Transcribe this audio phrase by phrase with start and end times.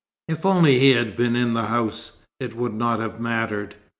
[0.27, 3.75] If only he had been in the house, it would not have mattered.